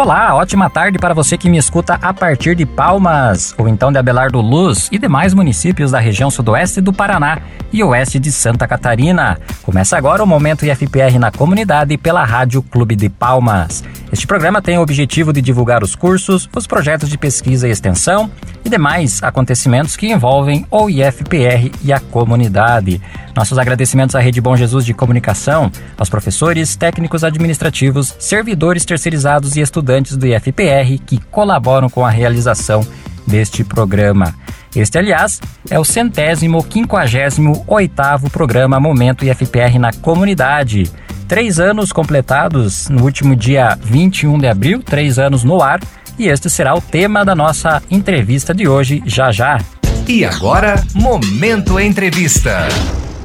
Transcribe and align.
Olá, 0.00 0.32
ótima 0.36 0.70
tarde 0.70 0.96
para 0.96 1.12
você 1.12 1.36
que 1.36 1.50
me 1.50 1.58
escuta 1.58 1.94
a 2.00 2.14
partir 2.14 2.54
de 2.54 2.64
Palmas, 2.64 3.52
ou 3.58 3.66
então 3.66 3.90
de 3.90 3.98
Abelardo 3.98 4.40
Luz 4.40 4.88
e 4.92 4.96
demais 4.96 5.34
municípios 5.34 5.90
da 5.90 5.98
região 5.98 6.30
sudoeste 6.30 6.80
do 6.80 6.92
Paraná 6.92 7.40
e 7.72 7.82
oeste 7.82 8.20
de 8.20 8.30
Santa 8.30 8.68
Catarina. 8.68 9.40
Começa 9.64 9.98
agora 9.98 10.22
o 10.22 10.26
Momento 10.26 10.64
IFPR 10.64 11.18
na 11.18 11.32
comunidade 11.32 11.98
pela 11.98 12.22
Rádio 12.22 12.62
Clube 12.62 12.94
de 12.94 13.08
Palmas. 13.08 13.82
Este 14.12 14.24
programa 14.24 14.62
tem 14.62 14.78
o 14.78 14.82
objetivo 14.82 15.32
de 15.32 15.42
divulgar 15.42 15.82
os 15.82 15.96
cursos, 15.96 16.48
os 16.54 16.66
projetos 16.68 17.08
de 17.08 17.18
pesquisa 17.18 17.66
e 17.66 17.72
extensão 17.72 18.30
e 18.64 18.70
demais 18.70 19.20
acontecimentos 19.20 19.96
que 19.96 20.12
envolvem 20.12 20.64
o 20.70 20.88
IFPR 20.88 21.72
e 21.82 21.92
a 21.92 21.98
comunidade. 21.98 23.02
Nossos 23.34 23.58
agradecimentos 23.58 24.16
à 24.16 24.20
Rede 24.20 24.40
Bom 24.40 24.56
Jesus 24.56 24.84
de 24.84 24.94
Comunicação, 24.94 25.70
aos 25.96 26.08
professores, 26.08 26.74
técnicos 26.74 27.22
administrativos, 27.22 28.14
servidores 28.18 28.84
terceirizados 28.84 29.56
e 29.56 29.60
estudantes 29.60 29.87
do 30.16 30.26
IFPR 30.26 30.98
que 31.04 31.18
colaboram 31.30 31.88
com 31.88 32.04
a 32.04 32.10
realização 32.10 32.86
deste 33.26 33.64
programa. 33.64 34.34
Este, 34.76 34.98
aliás, 34.98 35.40
é 35.70 35.78
o 35.78 35.84
centésimo 35.84 36.62
quinquagésimo 36.62 37.64
oitavo 37.66 38.30
programa 38.30 38.78
Momento 38.78 39.24
IFPR 39.24 39.78
na 39.78 39.92
comunidade. 39.92 40.90
Três 41.26 41.58
anos 41.58 41.92
completados 41.92 42.88
no 42.88 43.02
último 43.02 43.34
dia 43.34 43.78
21 43.82 44.38
de 44.38 44.46
abril, 44.46 44.82
três 44.82 45.18
anos 45.18 45.44
no 45.44 45.62
ar, 45.62 45.80
e 46.18 46.28
este 46.28 46.50
será 46.50 46.74
o 46.74 46.80
tema 46.80 47.24
da 47.24 47.34
nossa 47.34 47.82
entrevista 47.90 48.54
de 48.54 48.68
hoje, 48.68 49.02
já 49.06 49.30
já. 49.30 49.58
E 50.06 50.24
agora, 50.24 50.82
Momento 50.94 51.78
Entrevista. 51.78 52.66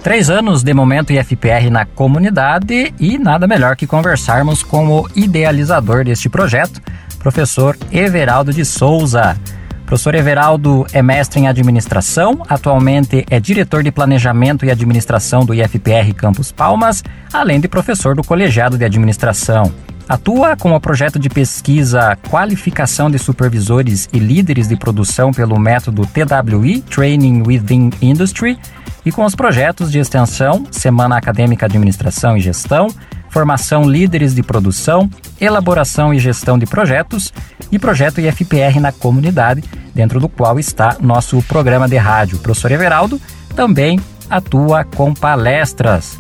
Três 0.04 0.30
anos 0.30 0.64
de 0.64 0.74
momento 0.74 1.14
IFPR 1.14 1.70
na 1.72 1.86
comunidade 1.86 2.94
e 3.00 3.18
nada 3.18 3.48
melhor 3.48 3.78
que 3.78 3.88
conversarmos 3.88 4.62
com 4.62 4.90
o 4.90 5.08
idealizador 5.16 6.04
deste 6.04 6.28
projeto, 6.28 6.82
professor 7.20 7.78
Everaldo 7.90 8.52
de 8.52 8.66
Souza. 8.66 9.40
Professor 9.86 10.14
Everaldo 10.14 10.86
é 10.92 11.02
mestre 11.02 11.40
em 11.40 11.48
administração, 11.48 12.44
atualmente 12.50 13.26
é 13.30 13.40
diretor 13.40 13.82
de 13.82 13.94
planejamento 13.94 14.66
e 14.66 14.72
administração 14.72 15.46
do 15.46 15.54
IFPR 15.54 16.14
Campus 16.14 16.52
Palmas, 16.52 17.02
além 17.32 17.62
de 17.62 17.70
professor 17.70 18.14
do 18.14 18.26
colegiado 18.26 18.78
de 18.78 18.84
administração. 18.84 19.74
Atua 20.10 20.58
com 20.58 20.74
o 20.74 20.82
projeto 20.82 21.18
de 21.18 21.30
pesquisa 21.30 22.18
Qualificação 22.30 23.10
de 23.10 23.18
Supervisores 23.18 24.10
e 24.12 24.20
Líderes 24.20 24.68
de 24.68 24.76
Produção 24.76 25.32
pelo 25.32 25.58
método 25.58 26.06
TWI, 26.06 26.82
Training 26.82 27.44
Within 27.48 27.90
Industry, 28.02 28.60
e 29.06 29.12
com 29.12 29.26
os 29.26 29.36
projetos 29.36 29.92
de 29.92 30.00
extensão 30.00 30.66
Semana 30.72 31.18
Acadêmica 31.18 31.66
Administração 31.66 32.38
e 32.38 32.42
Gestão, 32.42 32.88
Formação 33.30 33.84
Líderes 33.84 34.36
de 34.36 34.44
Produção, 34.44 35.10
Elaboração 35.40 36.14
e 36.14 36.20
Gestão 36.20 36.58
de 36.58 36.66
Projetos 36.66 37.34
e 37.72 37.80
Projeto 37.80 38.22
IFPR 38.22 38.80
na 38.80 38.92
Comunidade, 38.92 39.64
dentro 39.94 40.20
do 40.20 40.30
qual 40.30 40.60
está 40.60 40.98
nosso 41.02 41.42
programa 41.44 41.88
de 41.88 41.98
rádio. 41.98 42.38
O 42.38 42.42
professor 42.42 42.72
Everaldo 42.72 43.20
também 43.56 44.00
atua 44.30 44.84
com 44.84 45.14
palestras. 45.14 46.20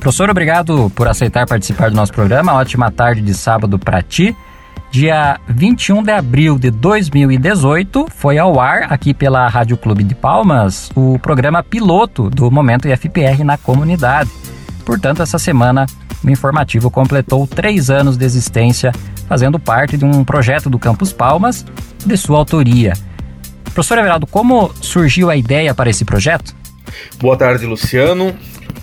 Professor, 0.00 0.28
obrigado 0.28 0.90
por 0.94 1.08
aceitar 1.08 1.46
participar 1.46 1.88
do 1.90 1.96
nosso 1.96 2.12
programa. 2.12 2.54
Ótima 2.54 2.90
tarde 2.90 3.22
de 3.22 3.32
sábado 3.32 3.78
para 3.78 4.02
ti. 4.02 4.36
Dia 4.94 5.40
21 5.48 6.04
de 6.04 6.12
abril 6.12 6.56
de 6.56 6.70
2018, 6.70 8.06
foi 8.14 8.38
ao 8.38 8.60
ar 8.60 8.92
aqui 8.92 9.12
pela 9.12 9.48
Rádio 9.48 9.76
Clube 9.76 10.04
de 10.04 10.14
Palmas 10.14 10.88
o 10.94 11.18
programa 11.18 11.64
piloto 11.64 12.30
do 12.30 12.48
Momento 12.48 12.86
IFPR 12.86 13.42
na 13.42 13.58
comunidade. 13.58 14.30
Portanto, 14.86 15.20
essa 15.20 15.36
semana 15.36 15.84
o 16.22 16.30
informativo 16.30 16.92
completou 16.92 17.44
três 17.44 17.90
anos 17.90 18.16
de 18.16 18.24
existência, 18.24 18.92
fazendo 19.26 19.58
parte 19.58 19.96
de 19.96 20.04
um 20.04 20.22
projeto 20.22 20.70
do 20.70 20.78
Campus 20.78 21.12
Palmas 21.12 21.66
de 22.06 22.16
sua 22.16 22.38
autoria. 22.38 22.92
Professor 23.64 23.98
Everaldo, 23.98 24.28
como 24.28 24.72
surgiu 24.80 25.28
a 25.28 25.34
ideia 25.34 25.74
para 25.74 25.90
esse 25.90 26.04
projeto? 26.04 26.54
Boa 27.18 27.36
tarde, 27.36 27.66
Luciano. 27.66 28.32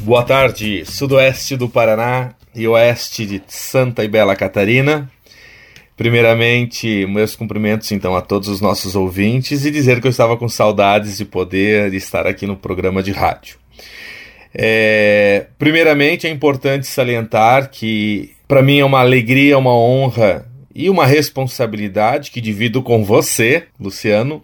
Boa 0.02 0.24
tarde, 0.24 0.84
sudoeste 0.86 1.56
do 1.56 1.70
Paraná 1.70 2.32
e 2.54 2.68
oeste 2.68 3.26
de 3.26 3.42
Santa 3.48 4.04
e 4.04 4.10
Bela 4.10 4.36
Catarina. 4.36 5.10
Primeiramente, 5.96 7.06
meus 7.06 7.36
cumprimentos 7.36 7.92
então 7.92 8.16
a 8.16 8.22
todos 8.22 8.48
os 8.48 8.62
nossos 8.62 8.96
ouvintes 8.96 9.66
e 9.66 9.72
dizer 9.72 10.02
que 10.02 10.08
eu 10.08 10.12
estava 10.12 10.36
com 10.38 10.50
saudades 10.50 11.18
de 11.18 11.26
poder 11.26 11.94
estar 11.94 12.26
aqui 12.26 12.48
no 12.48 12.56
programa 12.56 13.04
de 13.04 13.12
rádio. 13.12 13.58
É, 14.54 15.48
primeiramente, 15.58 16.28
é 16.28 16.30
importante 16.30 16.88
salientar 16.88 17.70
que 17.70 18.32
para 18.48 18.62
mim 18.62 18.80
é 18.80 18.86
uma 18.86 19.00
alegria, 19.00 19.58
uma 19.58 19.74
honra 19.74 20.46
e 20.74 20.90
uma 20.90 21.06
responsabilidade 21.06 22.32
que 22.32 22.42
divido 22.42 22.82
com 22.82 23.04
você, 23.04 23.68
Luciano, 23.80 24.44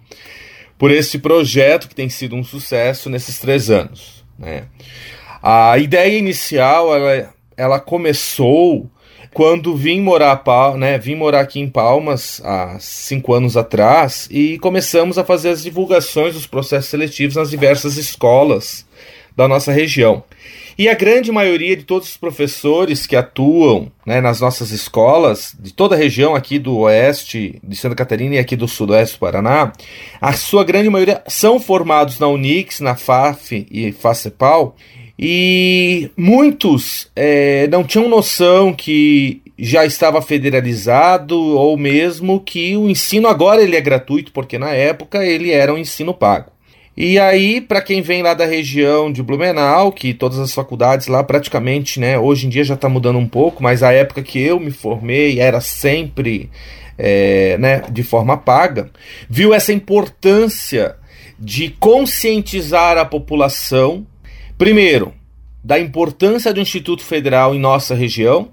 por 0.77 0.91
este 0.91 1.17
projeto 1.17 1.89
que 1.89 1.95
tem 1.95 2.07
sido 2.07 2.35
um 2.35 2.43
sucesso 2.43 3.09
nesses 3.09 3.39
três 3.39 3.69
anos. 3.69 4.23
Né? 4.37 4.65
A 5.41 5.77
ideia 5.77 6.17
inicial 6.17 6.95
ela, 6.95 7.33
ela 7.55 7.79
começou 7.79 8.89
quando 9.33 9.75
vim 9.75 10.01
morar, 10.01 10.43
né, 10.77 10.97
vim 10.97 11.15
morar 11.15 11.41
aqui 11.41 11.59
em 11.59 11.69
Palmas 11.69 12.41
há 12.43 12.77
cinco 12.79 13.33
anos 13.33 13.55
atrás 13.55 14.27
e 14.31 14.57
começamos 14.59 15.17
a 15.17 15.23
fazer 15.23 15.49
as 15.49 15.63
divulgações 15.63 16.33
dos 16.33 16.47
processos 16.47 16.89
seletivos 16.89 17.35
nas 17.35 17.49
diversas 17.49 17.97
escolas 17.97 18.85
da 19.35 19.47
nossa 19.47 19.71
região. 19.71 20.23
E 20.77 20.87
a 20.87 20.93
grande 20.93 21.31
maioria 21.31 21.75
de 21.75 21.83
todos 21.83 22.07
os 22.09 22.17
professores 22.17 23.07
que 23.07 23.15
atuam 23.15 23.91
né, 24.05 24.21
nas 24.21 24.39
nossas 24.39 24.69
escolas, 24.69 25.55
de 25.59 25.73
toda 25.73 25.95
a 25.95 25.97
região 25.97 26.35
aqui 26.35 26.59
do 26.59 26.77
oeste 26.77 27.59
de 27.63 27.75
Santa 27.75 27.95
Catarina 27.95 28.35
e 28.35 28.37
aqui 28.37 28.55
do 28.55 28.67
sudoeste 28.67 29.15
do 29.15 29.19
Paraná, 29.19 29.73
a 30.21 30.33
sua 30.33 30.63
grande 30.63 30.87
maioria 30.87 31.23
são 31.27 31.59
formados 31.59 32.19
na 32.19 32.27
Unix, 32.27 32.79
na 32.79 32.95
FAF 32.95 33.65
e 33.71 33.91
FACEPAL, 33.91 34.75
e 35.19 36.11
muitos 36.15 37.09
é, 37.15 37.67
não 37.67 37.83
tinham 37.83 38.07
noção 38.07 38.73
que 38.73 39.41
já 39.57 39.85
estava 39.85 40.21
federalizado 40.21 41.35
ou 41.35 41.75
mesmo 41.75 42.39
que 42.39 42.77
o 42.77 42.87
ensino 42.87 43.27
agora 43.27 43.61
ele 43.61 43.75
é 43.75 43.81
gratuito, 43.81 44.31
porque 44.31 44.59
na 44.59 44.71
época 44.71 45.25
ele 45.25 45.51
era 45.51 45.73
um 45.73 45.77
ensino 45.77 46.13
pago. 46.13 46.51
E 46.95 47.19
aí, 47.19 47.61
para 47.61 47.81
quem 47.81 48.01
vem 48.01 48.23
lá 48.23 48.33
da 48.33 48.45
região 48.45 49.11
de 49.11 49.21
Blumenau, 49.21 49.91
que 49.91 50.13
todas 50.13 50.39
as 50.39 50.53
faculdades 50.53 51.07
lá 51.07 51.23
praticamente, 51.23 51.99
né, 51.99 52.17
hoje 52.17 52.47
em 52.47 52.49
dia 52.49 52.63
já 52.63 52.73
está 52.73 52.89
mudando 52.89 53.19
um 53.19 53.27
pouco, 53.27 53.61
mas 53.61 53.83
a 53.83 53.91
época 53.91 54.23
que 54.23 54.39
eu 54.39 54.59
me 54.59 54.71
formei 54.71 55.39
era 55.39 55.61
sempre 55.61 56.49
é, 56.97 57.57
né, 57.59 57.83
de 57.91 58.01
forma 58.01 58.35
paga, 58.35 58.89
viu 59.29 59.53
essa 59.53 59.71
importância 59.71 60.95
de 61.39 61.69
conscientizar 61.69 62.97
a 62.97 63.05
população 63.05 64.05
Primeiro, 64.57 65.13
da 65.63 65.77
importância 65.77 66.51
do 66.51 66.59
Instituto 66.59 67.03
Federal 67.03 67.53
em 67.53 67.59
nossa 67.59 67.93
região, 67.93 68.49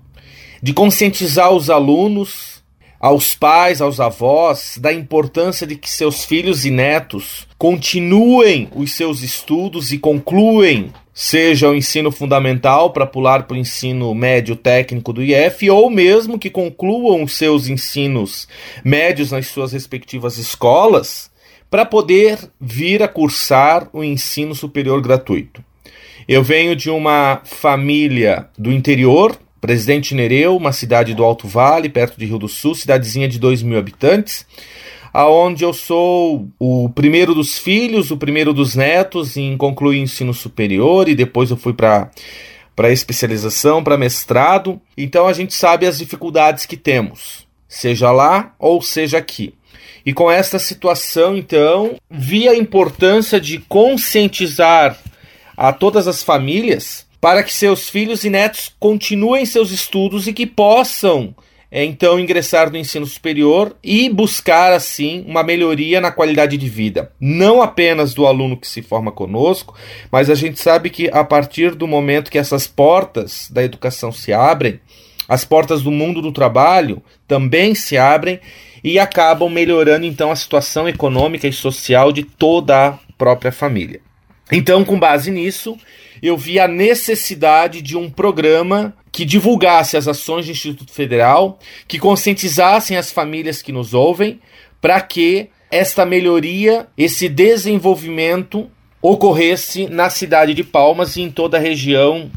de 0.62 0.74
conscientizar 0.74 1.50
os 1.50 1.70
alunos, 1.70 2.62
aos 3.00 3.34
pais, 3.34 3.80
aos 3.80 3.98
avós, 4.00 4.76
da 4.78 4.92
importância 4.92 5.66
de 5.66 5.76
que 5.76 5.88
seus 5.88 6.22
filhos 6.22 6.66
e 6.66 6.70
netos 6.70 7.48
continuem 7.56 8.68
os 8.74 8.92
seus 8.92 9.22
estudos 9.22 9.92
e 9.92 9.98
concluem, 9.98 10.92
seja 11.14 11.70
o 11.70 11.74
ensino 11.74 12.12
fundamental 12.12 12.92
para 12.92 13.06
pular 13.06 13.44
para 13.44 13.54
o 13.54 13.58
ensino 13.58 14.14
médio 14.14 14.56
técnico 14.56 15.10
do 15.10 15.22
IF, 15.22 15.70
ou 15.70 15.88
mesmo 15.88 16.38
que 16.38 16.50
concluam 16.50 17.22
os 17.22 17.32
seus 17.32 17.66
ensinos 17.66 18.46
médios 18.84 19.30
nas 19.30 19.46
suas 19.46 19.72
respectivas 19.72 20.36
escolas, 20.36 21.30
para 21.70 21.86
poder 21.86 22.38
vir 22.60 23.02
a 23.02 23.08
cursar 23.08 23.88
o 23.90 24.04
ensino 24.04 24.54
superior 24.54 25.00
gratuito. 25.00 25.64
Eu 26.26 26.42
venho 26.42 26.74
de 26.74 26.88
uma 26.88 27.42
família 27.44 28.48
do 28.58 28.72
interior, 28.72 29.36
Presidente 29.60 30.14
Nereu, 30.14 30.56
uma 30.56 30.72
cidade 30.72 31.12
do 31.14 31.22
Alto 31.22 31.46
Vale, 31.46 31.88
perto 31.88 32.18
de 32.18 32.24
Rio 32.24 32.38
do 32.38 32.48
Sul, 32.48 32.74
cidadezinha 32.74 33.28
de 33.28 33.38
2 33.38 33.62
mil 33.62 33.78
habitantes, 33.78 34.46
aonde 35.12 35.64
eu 35.64 35.74
sou 35.74 36.48
o 36.58 36.88
primeiro 36.88 37.34
dos 37.34 37.58
filhos, 37.58 38.10
o 38.10 38.16
primeiro 38.16 38.54
dos 38.54 38.74
netos 38.74 39.36
em 39.36 39.54
concluir 39.56 40.00
ensino 40.00 40.32
superior 40.32 41.08
e 41.08 41.14
depois 41.14 41.50
eu 41.50 41.56
fui 41.56 41.74
para 41.74 42.10
para 42.74 42.90
especialização, 42.90 43.84
para 43.84 43.96
mestrado. 43.96 44.80
Então 44.96 45.28
a 45.28 45.32
gente 45.32 45.54
sabe 45.54 45.86
as 45.86 45.98
dificuldades 45.98 46.66
que 46.66 46.76
temos, 46.76 47.46
seja 47.68 48.10
lá 48.10 48.52
ou 48.58 48.82
seja 48.82 49.18
aqui. 49.18 49.54
E 50.06 50.12
com 50.12 50.30
esta 50.30 50.58
situação, 50.58 51.36
então, 51.36 51.96
vi 52.10 52.46
a 52.46 52.54
importância 52.54 53.40
de 53.40 53.58
conscientizar 53.58 54.98
a 55.56 55.72
todas 55.72 56.06
as 56.08 56.22
famílias 56.22 57.06
para 57.20 57.42
que 57.42 57.52
seus 57.52 57.88
filhos 57.88 58.22
e 58.24 58.30
netos 58.30 58.74
continuem 58.78 59.46
seus 59.46 59.70
estudos 59.70 60.26
e 60.26 60.32
que 60.32 60.46
possam 60.46 61.34
é, 61.70 61.82
então 61.82 62.20
ingressar 62.20 62.70
no 62.70 62.76
ensino 62.76 63.04
superior 63.04 63.74
e 63.82 64.08
buscar 64.08 64.72
assim 64.72 65.24
uma 65.26 65.42
melhoria 65.42 66.00
na 66.00 66.12
qualidade 66.12 66.56
de 66.56 66.68
vida, 66.68 67.10
não 67.18 67.60
apenas 67.60 68.14
do 68.14 68.28
aluno 68.28 68.56
que 68.56 68.68
se 68.68 68.80
forma 68.80 69.10
conosco, 69.10 69.74
mas 70.08 70.30
a 70.30 70.36
gente 70.36 70.60
sabe 70.60 70.88
que 70.88 71.10
a 71.12 71.24
partir 71.24 71.74
do 71.74 71.88
momento 71.88 72.30
que 72.30 72.38
essas 72.38 72.68
portas 72.68 73.48
da 73.50 73.64
educação 73.64 74.12
se 74.12 74.32
abrem, 74.32 74.78
as 75.28 75.44
portas 75.44 75.82
do 75.82 75.90
mundo 75.90 76.22
do 76.22 76.30
trabalho 76.30 77.02
também 77.26 77.74
se 77.74 77.98
abrem 77.98 78.38
e 78.84 78.96
acabam 78.98 79.50
melhorando 79.50 80.06
então 80.06 80.30
a 80.30 80.36
situação 80.36 80.88
econômica 80.88 81.48
e 81.48 81.52
social 81.52 82.12
de 82.12 82.22
toda 82.22 82.88
a 82.88 82.98
própria 83.18 83.50
família. 83.50 84.03
Então, 84.50 84.84
com 84.84 84.98
base 84.98 85.30
nisso, 85.30 85.76
eu 86.22 86.36
vi 86.36 86.58
a 86.58 86.68
necessidade 86.68 87.82
de 87.82 87.96
um 87.96 88.10
programa 88.10 88.94
que 89.10 89.24
divulgasse 89.24 89.96
as 89.96 90.08
ações 90.08 90.46
do 90.46 90.52
Instituto 90.52 90.92
Federal, 90.92 91.58
que 91.86 91.98
conscientizassem 91.98 92.96
as 92.96 93.10
famílias 93.10 93.62
que 93.62 93.72
nos 93.72 93.94
ouvem, 93.94 94.40
para 94.80 95.00
que 95.00 95.48
esta 95.70 96.04
melhoria, 96.04 96.86
esse 96.96 97.28
desenvolvimento 97.28 98.70
ocorresse 99.00 99.86
na 99.86 100.08
cidade 100.08 100.54
de 100.54 100.64
Palmas 100.64 101.16
e 101.16 101.22
em 101.22 101.30
toda 101.30 101.58
a 101.58 101.60
região 101.60 102.30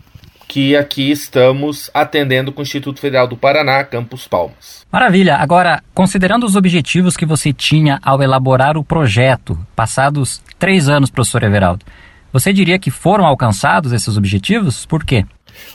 que 0.48 0.76
aqui 0.76 1.12
estamos 1.12 1.92
atendendo 1.94 2.52
com 2.52 2.62
o 2.62 2.64
Instituto 2.64 3.02
Federal 3.02 3.28
do 3.28 3.36
Paraná, 3.36 3.84
Campus 3.84 4.28
Palmas. 4.28 4.86
Maravilha. 4.92 5.36
Agora, 5.36 5.84
considerando 5.94 6.46
os 6.46 6.56
objetivos 6.56 7.18
que 7.18 7.26
você 7.26 7.52
tinha 7.52 8.00
ao 8.02 8.24
elaborar 8.24 8.78
o 8.78 8.84
projeto, 8.84 9.60
passados 9.76 10.42
três 10.58 10.88
anos, 10.88 11.10
professor 11.10 11.44
Everaldo, 11.44 11.86
você 12.32 12.54
diria 12.54 12.80
que 12.80 12.90
foram 12.90 13.26
alcançados 13.26 13.92
esses 13.92 14.16
objetivos? 14.16 14.86
Por 14.86 15.04
quê? 15.04 15.26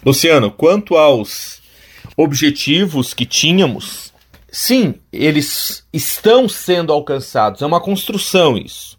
Luciano, 0.05 0.51
quanto 0.51 0.97
aos 0.97 1.61
objetivos 2.17 3.13
que 3.13 3.27
tínhamos, 3.27 4.13
sim, 4.51 4.95
eles 5.13 5.85
estão 5.93 6.49
sendo 6.49 6.93
alcançados. 6.93 7.61
É 7.61 7.67
uma 7.67 7.81
construção 7.81 8.57
isso. 8.57 8.97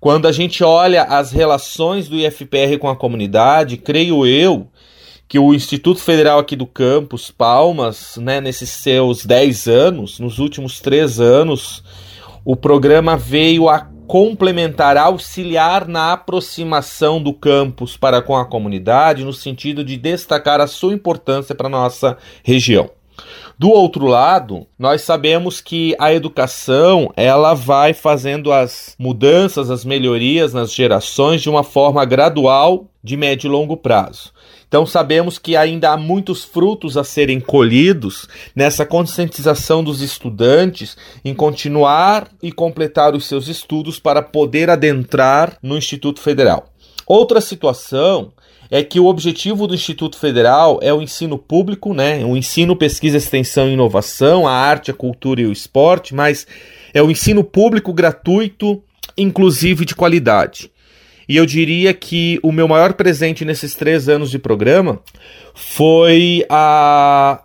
Quando 0.00 0.26
a 0.26 0.32
gente 0.32 0.64
olha 0.64 1.04
as 1.04 1.32
relações 1.32 2.08
do 2.08 2.16
IFPR 2.16 2.78
com 2.80 2.88
a 2.88 2.96
comunidade, 2.96 3.76
creio 3.76 4.26
eu 4.26 4.68
que 5.32 5.38
o 5.38 5.54
Instituto 5.54 5.98
Federal 5.98 6.38
aqui 6.38 6.54
do 6.54 6.66
campus, 6.66 7.30
Palmas, 7.30 8.18
né, 8.18 8.38
nesses 8.38 8.68
seus 8.68 9.24
10 9.24 9.66
anos, 9.66 10.20
nos 10.20 10.38
últimos 10.38 10.78
três 10.78 11.18
anos, 11.18 11.82
o 12.44 12.54
programa 12.54 13.16
veio 13.16 13.66
a 13.66 13.88
complementar, 14.06 14.98
auxiliar 14.98 15.88
na 15.88 16.12
aproximação 16.12 17.22
do 17.22 17.32
campus 17.32 17.96
para 17.96 18.20
com 18.20 18.36
a 18.36 18.44
comunidade, 18.44 19.24
no 19.24 19.32
sentido 19.32 19.82
de 19.82 19.96
destacar 19.96 20.60
a 20.60 20.66
sua 20.66 20.92
importância 20.92 21.54
para 21.54 21.66
a 21.66 21.70
nossa 21.70 22.18
região. 22.44 22.90
Do 23.58 23.70
outro 23.70 24.04
lado, 24.04 24.66
nós 24.78 25.00
sabemos 25.00 25.62
que 25.62 25.96
a 25.98 26.12
educação 26.12 27.10
ela 27.16 27.54
vai 27.54 27.94
fazendo 27.94 28.52
as 28.52 28.94
mudanças, 28.98 29.70
as 29.70 29.82
melhorias 29.82 30.52
nas 30.52 30.74
gerações 30.74 31.40
de 31.40 31.48
uma 31.48 31.62
forma 31.62 32.04
gradual, 32.04 32.84
de 33.02 33.16
médio 33.16 33.48
e 33.48 33.50
longo 33.50 33.78
prazo. 33.78 34.30
Então 34.72 34.86
sabemos 34.86 35.38
que 35.38 35.54
ainda 35.54 35.90
há 35.90 35.98
muitos 35.98 36.44
frutos 36.44 36.96
a 36.96 37.04
serem 37.04 37.38
colhidos 37.38 38.26
nessa 38.56 38.86
conscientização 38.86 39.84
dos 39.84 40.00
estudantes 40.00 40.96
em 41.22 41.34
continuar 41.34 42.30
e 42.42 42.50
completar 42.50 43.14
os 43.14 43.26
seus 43.26 43.48
estudos 43.48 43.98
para 43.98 44.22
poder 44.22 44.70
adentrar 44.70 45.58
no 45.62 45.76
Instituto 45.76 46.20
Federal. 46.22 46.70
Outra 47.06 47.38
situação 47.38 48.32
é 48.70 48.82
que 48.82 48.98
o 48.98 49.04
objetivo 49.04 49.66
do 49.66 49.74
Instituto 49.74 50.16
Federal 50.16 50.78
é 50.80 50.90
o 50.90 51.02
ensino 51.02 51.36
público, 51.36 51.92
né? 51.92 52.24
O 52.24 52.34
ensino, 52.34 52.74
pesquisa, 52.74 53.18
extensão 53.18 53.68
e 53.68 53.74
inovação, 53.74 54.48
a 54.48 54.52
arte, 54.52 54.90
a 54.90 54.94
cultura 54.94 55.42
e 55.42 55.46
o 55.46 55.52
esporte, 55.52 56.14
mas 56.14 56.46
é 56.94 57.02
o 57.02 57.10
ensino 57.10 57.44
público 57.44 57.92
gratuito, 57.92 58.82
inclusive 59.18 59.84
de 59.84 59.94
qualidade. 59.94 60.72
E 61.28 61.36
eu 61.36 61.46
diria 61.46 61.94
que 61.94 62.38
o 62.42 62.52
meu 62.52 62.66
maior 62.66 62.94
presente 62.94 63.44
nesses 63.44 63.74
três 63.74 64.08
anos 64.08 64.30
de 64.30 64.38
programa 64.38 65.00
foi 65.54 66.44
a. 66.48 67.44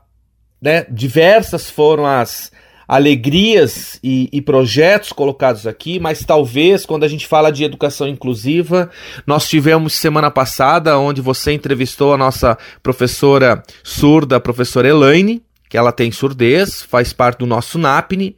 Né, 0.60 0.86
diversas 0.90 1.70
foram 1.70 2.06
as 2.06 2.52
alegrias 2.88 4.00
e, 4.02 4.30
e, 4.32 4.42
projetos 4.42 5.12
colocados 5.12 5.68
aqui, 5.68 6.00
mas 6.00 6.24
talvez 6.24 6.86
quando 6.86 7.04
a 7.04 7.08
gente 7.08 7.28
fala 7.28 7.52
de 7.52 7.64
educação 7.64 8.08
inclusiva, 8.08 8.90
nós 9.26 9.48
tivemos 9.48 9.94
semana 9.94 10.32
passada, 10.32 10.98
onde 10.98 11.20
você 11.20 11.52
entrevistou 11.52 12.14
a 12.14 12.18
nossa 12.18 12.58
professora 12.82 13.62
surda, 13.84 14.38
a 14.38 14.40
professora 14.40 14.88
Elaine, 14.88 15.44
que 15.70 15.78
ela 15.78 15.92
tem 15.92 16.12
surdez, 16.12 16.82
faz 16.82 17.12
parte 17.12 17.40
do 17.40 17.46
nosso 17.46 17.78
NAPNE, 17.78 18.38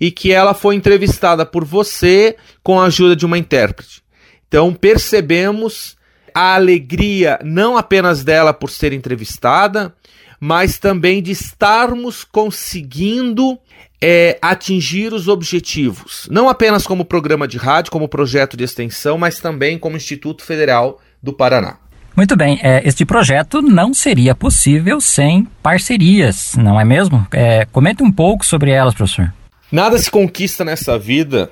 e 0.00 0.10
que 0.10 0.32
ela 0.32 0.54
foi 0.54 0.74
entrevistada 0.74 1.46
por 1.46 1.64
você 1.64 2.36
com 2.64 2.80
a 2.80 2.86
ajuda 2.86 3.14
de 3.14 3.24
uma 3.24 3.38
intérprete. 3.38 4.02
Então 4.54 4.72
percebemos 4.72 5.96
a 6.32 6.54
alegria 6.54 7.40
não 7.42 7.76
apenas 7.76 8.22
dela 8.22 8.54
por 8.54 8.70
ser 8.70 8.92
entrevistada, 8.92 9.92
mas 10.38 10.78
também 10.78 11.20
de 11.20 11.32
estarmos 11.32 12.22
conseguindo 12.22 13.58
é, 14.00 14.38
atingir 14.40 15.12
os 15.12 15.26
objetivos, 15.26 16.28
não 16.30 16.48
apenas 16.48 16.86
como 16.86 17.04
programa 17.04 17.48
de 17.48 17.58
rádio, 17.58 17.90
como 17.90 18.06
projeto 18.06 18.56
de 18.56 18.62
extensão, 18.62 19.18
mas 19.18 19.40
também 19.40 19.76
como 19.76 19.96
Instituto 19.96 20.44
Federal 20.44 21.00
do 21.20 21.32
Paraná. 21.32 21.78
Muito 22.16 22.36
bem, 22.36 22.60
é, 22.62 22.80
este 22.86 23.04
projeto 23.04 23.60
não 23.60 23.92
seria 23.92 24.36
possível 24.36 25.00
sem 25.00 25.48
parcerias, 25.64 26.54
não 26.56 26.80
é 26.80 26.84
mesmo? 26.84 27.26
É, 27.32 27.64
comente 27.72 28.04
um 28.04 28.12
pouco 28.12 28.46
sobre 28.46 28.70
elas, 28.70 28.94
professor. 28.94 29.34
Nada 29.72 29.98
se 29.98 30.08
conquista 30.08 30.64
nessa 30.64 30.96
vida 30.96 31.50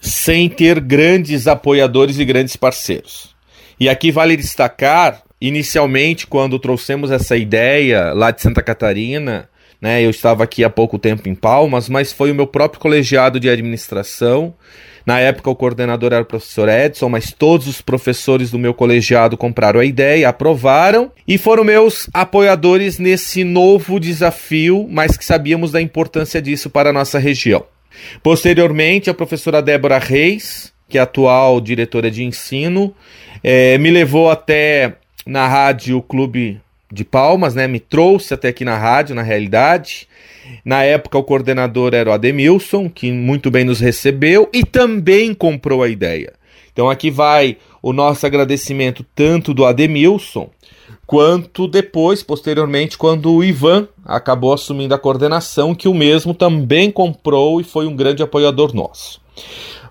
sem 0.00 0.48
ter 0.48 0.80
grandes 0.80 1.46
apoiadores 1.46 2.18
e 2.18 2.24
grandes 2.24 2.56
parceiros. 2.56 3.34
E 3.78 3.88
aqui 3.88 4.10
vale 4.10 4.36
destacar, 4.36 5.22
inicialmente, 5.40 6.26
quando 6.26 6.58
trouxemos 6.58 7.10
essa 7.10 7.36
ideia 7.36 8.12
lá 8.12 8.30
de 8.30 8.42
Santa 8.42 8.62
Catarina, 8.62 9.48
né, 9.80 10.02
eu 10.02 10.10
estava 10.10 10.44
aqui 10.44 10.62
há 10.62 10.70
pouco 10.70 10.98
tempo 10.98 11.28
em 11.28 11.34
Palmas, 11.34 11.88
mas 11.88 12.12
foi 12.12 12.30
o 12.30 12.34
meu 12.34 12.46
próprio 12.46 12.80
colegiado 12.80 13.40
de 13.40 13.48
administração. 13.48 14.54
Na 15.06 15.18
época, 15.18 15.48
o 15.48 15.56
coordenador 15.56 16.12
era 16.12 16.22
o 16.22 16.26
professor 16.26 16.68
Edson, 16.68 17.08
mas 17.08 17.32
todos 17.32 17.66
os 17.66 17.80
professores 17.80 18.50
do 18.50 18.58
meu 18.58 18.74
colegiado 18.74 19.36
compraram 19.36 19.80
a 19.80 19.84
ideia, 19.84 20.28
aprovaram 20.28 21.10
e 21.26 21.38
foram 21.38 21.64
meus 21.64 22.08
apoiadores 22.12 22.98
nesse 22.98 23.42
novo 23.42 23.98
desafio, 23.98 24.86
mas 24.90 25.16
que 25.16 25.24
sabíamos 25.24 25.72
da 25.72 25.80
importância 25.80 26.40
disso 26.40 26.68
para 26.68 26.90
a 26.90 26.92
nossa 26.92 27.18
região. 27.18 27.64
Posteriormente, 28.22 29.10
a 29.10 29.14
professora 29.14 29.62
Débora 29.62 29.98
Reis, 29.98 30.72
que 30.88 30.98
é 30.98 31.00
atual 31.00 31.60
diretora 31.60 32.10
de 32.10 32.24
ensino, 32.24 32.94
é, 33.42 33.78
me 33.78 33.90
levou 33.90 34.30
até 34.30 34.94
na 35.26 35.46
rádio 35.46 36.02
Clube 36.02 36.60
de 36.92 37.04
Palmas, 37.04 37.54
né? 37.54 37.68
Me 37.68 37.78
trouxe 37.78 38.34
até 38.34 38.48
aqui 38.48 38.64
na 38.64 38.76
rádio, 38.76 39.14
na 39.14 39.22
realidade. 39.22 40.08
Na 40.64 40.82
época, 40.82 41.16
o 41.16 41.22
coordenador 41.22 41.94
era 41.94 42.10
o 42.10 42.12
Ademilson, 42.12 42.88
que 42.88 43.12
muito 43.12 43.50
bem 43.50 43.64
nos 43.64 43.80
recebeu 43.80 44.48
e 44.52 44.64
também 44.64 45.32
comprou 45.32 45.82
a 45.82 45.88
ideia. 45.88 46.32
Então, 46.72 46.90
aqui 46.90 47.10
vai 47.10 47.56
o 47.82 47.92
nosso 47.92 48.26
agradecimento 48.26 49.04
tanto 49.14 49.54
do 49.54 49.64
Ademilson 49.64 50.50
quanto 51.10 51.66
depois, 51.66 52.22
posteriormente, 52.22 52.96
quando 52.96 53.34
o 53.34 53.42
Ivan 53.42 53.88
acabou 54.04 54.52
assumindo 54.52 54.94
a 54.94 54.98
coordenação, 54.98 55.74
que 55.74 55.88
o 55.88 55.92
mesmo 55.92 56.32
também 56.32 56.88
comprou 56.88 57.60
e 57.60 57.64
foi 57.64 57.84
um 57.88 57.96
grande 57.96 58.22
apoiador 58.22 58.72
nosso. 58.72 59.20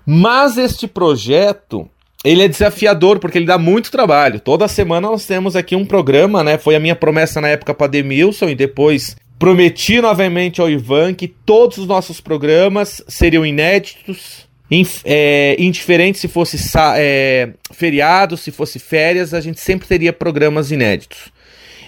Mas 0.06 0.56
este 0.56 0.88
projeto, 0.88 1.86
ele 2.24 2.42
é 2.42 2.48
desafiador 2.48 3.18
porque 3.18 3.36
ele 3.36 3.44
dá 3.44 3.58
muito 3.58 3.90
trabalho. 3.90 4.40
Toda 4.40 4.66
semana 4.66 5.10
nós 5.10 5.26
temos 5.26 5.54
aqui 5.54 5.76
um 5.76 5.84
programa, 5.84 6.42
né? 6.42 6.56
Foi 6.56 6.74
a 6.74 6.80
minha 6.80 6.96
promessa 6.96 7.38
na 7.38 7.48
época 7.48 7.74
para 7.74 7.88
Demilson 7.88 8.48
e 8.48 8.54
depois 8.54 9.14
prometi 9.38 10.00
novamente 10.00 10.58
ao 10.58 10.70
Ivan 10.70 11.12
que 11.12 11.28
todos 11.28 11.76
os 11.76 11.86
nossos 11.86 12.18
programas 12.18 13.04
seriam 13.06 13.44
inéditos, 13.44 14.48
é, 15.04 15.56
indiferente 15.58 16.18
se 16.18 16.28
fosse 16.28 16.56
é, 16.96 17.50
feriado, 17.72 18.36
se 18.36 18.50
fosse 18.50 18.78
férias, 18.78 19.34
a 19.34 19.40
gente 19.40 19.60
sempre 19.60 19.88
teria 19.88 20.12
programas 20.12 20.70
inéditos. 20.70 21.32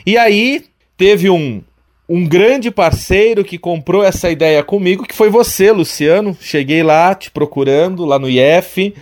E 0.05 0.19
aí 0.19 0.65
teve 0.97 1.31
um, 1.31 1.63
um 2.09 2.27
grande 2.27 2.71
parceiro 2.71 3.45
que 3.45 3.57
comprou 3.57 4.03
essa 4.03 4.31
ideia 4.31 4.63
comigo, 4.65 5.07
que 5.07 5.15
foi 5.15 5.31
você, 5.31 5.71
Luciano. 5.71 6.37
Cheguei 6.41 6.83
lá 6.83 7.15
te 7.15 7.31
procurando, 7.31 8.05
lá 8.05 8.19
no 8.19 8.29
IF, 8.29 8.95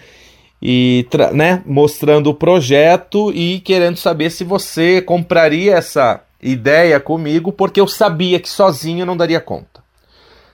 e 0.63 1.07
né, 1.33 1.63
mostrando 1.65 2.29
o 2.29 2.35
projeto 2.35 3.33
e 3.33 3.61
querendo 3.61 3.97
saber 3.97 4.31
se 4.31 4.45
você 4.45 5.01
compraria 5.01 5.75
essa 5.75 6.23
ideia 6.43 7.01
comigo, 7.01 7.51
porque 7.51 7.81
eu 7.81 7.89
sabia 7.89 8.39
que 8.39 8.49
sozinho 8.49 9.07
não 9.07 9.17
daria 9.17 9.41
conta. 9.41 9.81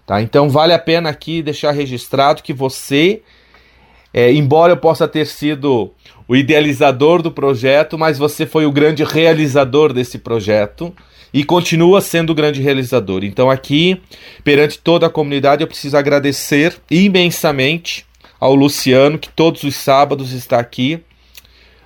Tá? 0.07 0.23
Então 0.23 0.49
vale 0.49 0.73
a 0.73 0.79
pena 0.79 1.11
aqui 1.11 1.43
deixar 1.43 1.73
registrado 1.73 2.43
que 2.43 2.53
você 2.53 3.23
É, 4.15 4.33
embora 4.33 4.73
eu 4.73 4.79
possa 4.79 5.07
ter 5.07 5.27
sido 5.27 5.93
o 6.27 6.35
idealizador 6.35 7.21
do 7.21 7.31
projeto, 7.31 7.99
mas 7.99 8.17
você 8.17 8.47
foi 8.47 8.65
o 8.65 8.73
grande 8.73 9.05
realizador 9.05 9.93
desse 9.93 10.19
projeto 10.19 10.91
e 11.35 11.45
continua 11.45 12.01
sendo 12.01 12.31
o 12.31 12.35
grande 12.35 12.63
realizador. 12.63 13.25
Então, 13.25 13.51
aqui, 13.51 14.01
perante 14.43 14.79
toda 14.79 15.07
a 15.07 15.11
comunidade, 15.11 15.63
eu 15.63 15.69
preciso 15.69 15.99
agradecer 15.99 16.79
imensamente 16.91 18.07
ao 18.41 18.55
Luciano, 18.55 19.19
que 19.19 19.29
todos 19.29 19.65
os 19.65 19.77
sábados 19.77 20.33
está 20.33 20.59
aqui 20.59 20.99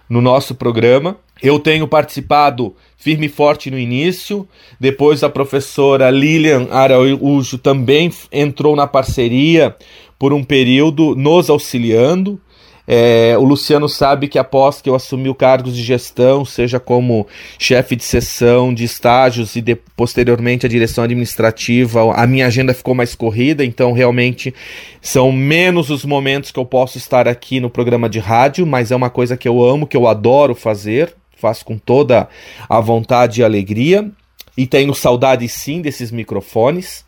no 0.08 0.20
nosso 0.20 0.54
programa. 0.54 1.16
Eu 1.42 1.58
tenho 1.58 1.88
participado 1.88 2.74
firme 2.96 3.26
e 3.26 3.30
forte 3.30 3.70
no 3.70 3.78
início, 3.78 4.46
depois 4.78 5.22
a 5.22 5.30
professora 5.30 6.10
Lilian 6.10 6.68
Araújo 6.70 7.56
também 7.56 8.12
entrou 8.30 8.76
na 8.76 8.86
parceria 8.86 9.74
por 10.18 10.34
um 10.34 10.44
período, 10.44 11.16
nos 11.16 11.48
auxiliando. 11.48 12.38
É, 12.86 13.36
o 13.38 13.44
Luciano 13.44 13.88
sabe 13.88 14.26
que 14.26 14.38
após 14.38 14.82
que 14.82 14.90
eu 14.90 14.94
assumi 14.96 15.28
o 15.28 15.34
cargo 15.34 15.70
de 15.70 15.80
gestão, 15.82 16.44
seja 16.44 16.80
como 16.80 17.26
chefe 17.56 17.94
de 17.94 18.02
sessão, 18.02 18.74
de 18.74 18.84
estágios 18.84 19.54
e 19.54 19.60
de, 19.60 19.76
posteriormente 19.76 20.66
a 20.66 20.68
direção 20.68 21.04
administrativa, 21.04 22.12
a 22.12 22.26
minha 22.26 22.48
agenda 22.48 22.74
ficou 22.74 22.94
mais 22.94 23.14
corrida, 23.14 23.64
então 23.64 23.92
realmente 23.92 24.52
são 25.00 25.30
menos 25.30 25.88
os 25.88 26.04
momentos 26.04 26.50
que 26.50 26.58
eu 26.58 26.64
posso 26.64 26.98
estar 26.98 27.28
aqui 27.28 27.60
no 27.60 27.70
programa 27.70 28.08
de 28.08 28.18
rádio, 28.18 28.66
mas 28.66 28.90
é 28.90 28.96
uma 28.96 29.08
coisa 29.08 29.36
que 29.36 29.48
eu 29.48 29.62
amo, 29.62 29.86
que 29.86 29.96
eu 29.96 30.08
adoro 30.08 30.54
fazer, 30.54 31.14
faço 31.40 31.64
com 31.64 31.78
toda 31.78 32.28
a 32.68 32.80
vontade 32.80 33.40
e 33.40 33.44
alegria, 33.44 34.10
e 34.56 34.66
tenho 34.66 34.94
saudade 34.94 35.48
sim 35.48 35.80
desses 35.80 36.10
microfones. 36.10 37.04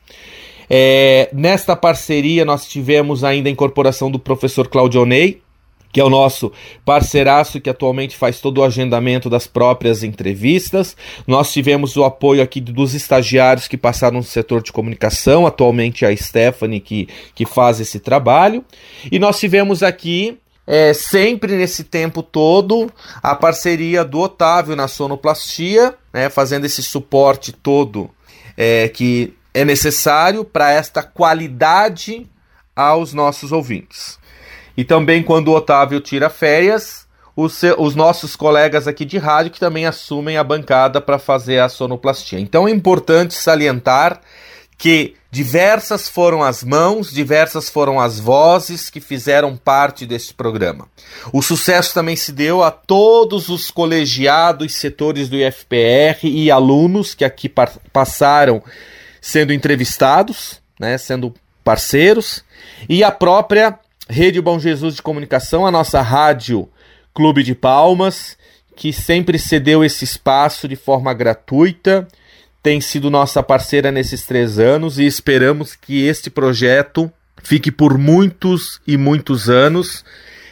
É, 0.71 1.29
nesta 1.33 1.77
parceria 1.77 2.45
nós 2.45 2.67
tivemos 2.67 3.25
ainda 3.25 3.49
a 3.49 3.53
incorporação 3.53 4.11
do 4.11 4.19
professor 4.19 4.69
Claudio 4.69 5.05
Ney, 5.05 5.43
que 5.93 6.01
é 6.01 6.05
o 6.05 6.09
nosso 6.09 6.51
parceiraço 6.87 7.61
que 7.61 7.69
atualmente 7.69 8.17
faz 8.17 8.41
todo 8.41 8.59
o 8.59 8.65
agendamento 8.65 9.29
das 9.29 9.47
próprias 9.47 10.03
entrevistas. 10.03 10.97
Nós 11.27 11.53
tivemos 11.53 11.95
o 11.97 12.05
apoio 12.05 12.43
aqui 12.43 12.61
dos 12.61 12.95
estagiários 12.95 13.69
que 13.69 13.77
passaram 13.77 14.17
no 14.17 14.23
setor 14.23 14.63
de 14.63 14.73
comunicação, 14.73 15.47
atualmente 15.47 16.07
a 16.07 16.17
Stephanie 16.17 16.81
que, 16.81 17.09
que 17.35 17.45
faz 17.45 17.79
esse 17.79 18.01
trabalho. 18.01 18.65
E 19.11 19.19
nós 19.19 19.39
tivemos 19.39 19.83
aqui 19.83 20.39
é, 20.67 20.95
sempre 20.95 21.57
nesse 21.57 21.85
tempo 21.85 22.23
todo 22.23 22.91
a 23.23 23.35
parceria 23.35 24.05
do 24.05 24.21
Otávio 24.21 24.77
na 24.77 24.89
sonoplastia, 24.89 25.95
né, 26.13 26.29
fazendo 26.29 26.65
esse 26.65 26.83
suporte 26.83 27.53
todo 27.53 28.11
é, 28.57 28.89
que 28.89 29.35
é 29.53 29.65
necessário 29.65 30.45
para 30.45 30.71
esta 30.71 31.03
qualidade 31.03 32.29
aos 32.75 33.13
nossos 33.13 33.53
ouvintes. 33.53 34.19
E 34.77 34.85
também 34.85 35.23
quando 35.23 35.49
o 35.49 35.55
Otávio 35.55 36.01
tira 36.01 36.31
férias, 36.31 37.07
os, 37.37 37.61
os, 37.79 37.95
nossos 37.95 38.37
colegas 38.37 38.87
aqui 38.87 39.05
de 39.05 39.19
rádio 39.19 39.53
que 39.53 39.61
também 39.61 39.87
assumem 39.87 40.37
a 40.37 40.45
bancada 40.45 41.01
para 41.01 41.19
fazer 41.19 41.59
a 41.59 41.69
sonoplastia. 41.69 42.39
Então 42.39 42.69
é 42.69 42.71
importante 42.71 43.35
salientar 43.35 44.21
que 44.79 45.15
diversas 45.33 46.11
foram 46.11 46.43
as 46.43 46.63
mãos, 46.63 47.11
diversas 47.11 47.71
foram 47.71 47.99
as 47.99 48.21
vozes 48.21 48.91
que 48.91 49.01
fizeram 49.01 49.57
parte 49.57 50.05
desse 50.05 50.35
programa. 50.35 50.87
O 51.33 51.41
sucesso 51.41 51.95
também 51.95 52.15
se 52.15 52.33
deu 52.33 52.63
a 52.63 52.71
todos 52.71 53.49
os 53.49 53.71
colegiados, 53.71 54.75
setores 54.75 55.31
do 55.31 55.37
IFPR 55.37 56.19
e 56.25 56.51
alunos 56.51 57.15
que 57.15 57.25
aqui 57.25 57.51
passaram 57.91 58.63
sendo 59.23 59.55
entrevistados, 59.55 60.61
né, 60.79 60.99
sendo 60.99 61.33
parceiros, 61.65 62.45
e 62.87 63.03
a 63.03 63.11
própria 63.11 63.79
Rede 64.11 64.39
Bom 64.39 64.59
Jesus 64.59 64.97
de 64.97 65.03
Comunicação, 65.03 65.67
a 65.67 65.71
nossa 65.71 66.03
rádio 66.03 66.69
Clube 67.15 67.43
de 67.43 67.55
Palmas, 67.55 68.37
que 68.77 68.93
sempre 68.93 69.39
cedeu 69.39 69.83
esse 69.83 70.05
espaço 70.05 70.69
de 70.69 70.77
forma 70.77 71.15
gratuita, 71.15 72.07
tem 72.63 72.81
sido 72.81 73.11
nossa 73.11 73.43
parceira 73.43 73.91
nesses 73.91 74.25
três 74.25 74.59
anos 74.59 74.99
e 74.99 75.05
esperamos 75.05 75.75
que 75.75 76.07
este 76.07 76.31
projeto 76.31 77.13
fique 77.43 77.73
por 77.73 77.99
muitos 77.99 78.81
e 78.87 78.97
muitos 78.97 79.51
anos 79.51 80.05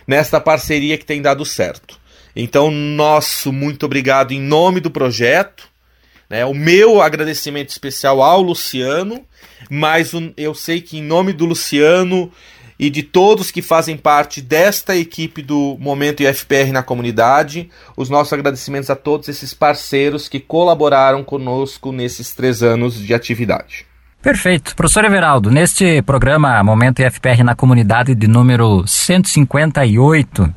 nesta 0.07 0.41
parceria 0.41 0.99
que 0.99 1.05
tem 1.05 1.23
dado 1.23 1.45
certo. 1.45 1.99
Então, 2.35 2.71
nosso 2.71 3.53
muito 3.53 3.87
obrigado 3.87 4.33
em 4.33 4.41
nome 4.41 4.81
do 4.81 4.91
projeto. 4.91 5.69
Né, 6.29 6.45
o 6.45 6.55
meu 6.55 7.03
agradecimento 7.03 7.71
especial 7.71 8.23
ao 8.23 8.41
Luciano, 8.41 9.25
mas 9.69 10.13
eu 10.37 10.55
sei 10.55 10.81
que 10.81 10.99
em 10.99 11.03
nome 11.03 11.33
do 11.33 11.45
Luciano 11.45 12.33
e 12.81 12.89
de 12.89 13.03
todos 13.03 13.51
que 13.51 13.61
fazem 13.61 13.95
parte 13.95 14.41
desta 14.41 14.97
equipe 14.97 15.43
do 15.43 15.77
Momento 15.79 16.23
IFPR 16.23 16.73
na 16.73 16.83
comunidade. 16.83 17.69
Os 17.95 18.09
nossos 18.09 18.33
agradecimentos 18.33 18.89
a 18.89 18.97
todos 18.97 19.29
esses 19.29 19.53
parceiros 19.53 20.31
que 20.31 20.41
colaboraram 20.41 21.23
conosco 21.23 21.93
nesses 21.93 22.33
três 22.33 22.63
anos 22.63 22.99
de 22.99 23.13
atividade. 23.13 23.85
Perfeito. 24.23 24.75
Professor 24.75 25.05
Everaldo, 25.05 25.51
neste 25.51 26.01
programa 26.01 26.65
Momento 26.65 27.03
IFPR 27.03 27.45
na 27.45 27.55
comunidade 27.55 28.15
de 28.15 28.27
número 28.27 28.87
158, 28.87 30.55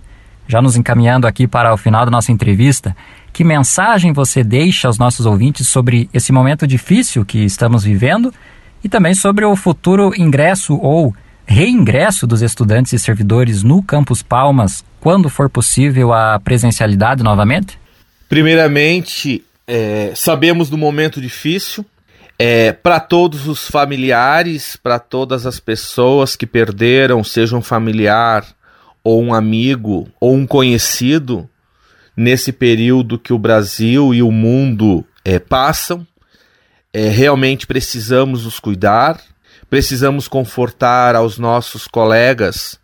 já 0.48 0.62
nos 0.62 0.78
encaminhando 0.78 1.28
aqui 1.28 1.46
para 1.46 1.74
o 1.74 1.78
final 1.78 2.06
da 2.06 2.12
nossa 2.12 2.32
entrevista, 2.32 2.96
que 3.34 3.44
mensagem 3.44 4.14
você 4.14 4.46
deixa 4.46 4.88
aos 4.88 4.98
nossos 4.98 5.26
ouvintes 5.26 5.68
sobre 5.68 6.10
esse 6.14 6.32
momento 6.32 6.66
difícil 6.66 7.26
que 7.26 7.44
estamos 7.44 7.84
vivendo 7.84 8.34
e 8.82 8.88
também 8.88 9.14
sobre 9.14 9.44
o 9.44 9.58
futuro 9.58 10.14
ingresso 10.18 10.78
ou 10.78 11.14
reingresso 11.46 12.26
dos 12.26 12.42
estudantes 12.42 12.94
e 12.94 13.00
servidores 13.00 13.64
no 13.64 13.84
Campus 13.84 14.22
Palmas 14.22 14.84
quando 15.00 15.30
for 15.30 15.50
possível 15.50 16.14
a 16.14 16.40
presencialidade 16.40 17.24
novamente? 17.24 17.80
Primeiramente, 18.30 19.44
é, 19.68 20.14
sabemos 20.16 20.70
do 20.70 20.78
momento 20.78 21.22
difícil. 21.22 21.86
É, 22.40 22.74
para 22.74 23.00
todos 23.00 23.48
os 23.48 23.68
familiares, 23.68 24.76
para 24.76 24.98
todas 24.98 25.46
as 25.46 25.60
pessoas 25.60 26.36
que 26.36 26.48
perderam, 26.48 27.24
seja 27.24 27.56
um 27.56 27.62
familiar 27.62 28.46
ou 29.04 29.22
um 29.22 29.34
amigo 29.34 30.10
ou 30.20 30.34
um 30.34 30.48
conhecido, 30.48 31.48
nesse 32.16 32.52
período 32.52 33.20
que 33.20 33.34
o 33.34 33.40
Brasil 33.40 34.14
e 34.14 34.22
o 34.22 34.32
mundo 34.32 35.06
é, 35.26 35.40
passam, 35.40 36.06
é, 36.94 37.10
realmente 37.10 37.66
precisamos 37.66 38.46
nos 38.46 38.60
cuidar, 38.60 39.20
precisamos 39.74 40.28
confortar 40.28 41.16
aos 41.16 41.40
nossos 41.40 41.88
colegas, 41.88 42.80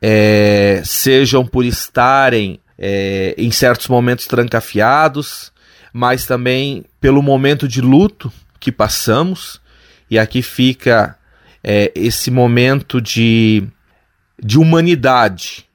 é, 0.00 0.80
sejam 0.82 1.44
por 1.44 1.66
estarem 1.66 2.60
é, 2.78 3.34
em 3.36 3.50
certos 3.50 3.88
momentos 3.88 4.24
trancafiados, 4.24 5.52
mas 5.92 6.24
também 6.24 6.82
pelo 6.98 7.20
momento 7.20 7.68
de 7.68 7.82
luto 7.82 8.32
que 8.58 8.72
passamos, 8.72 9.60
e 10.10 10.18
aqui 10.18 10.40
fica 10.40 11.14
é, 11.62 11.92
esse 11.94 12.30
momento 12.30 13.02
de, 13.02 13.62
de 14.42 14.58
humanidade, 14.58 15.66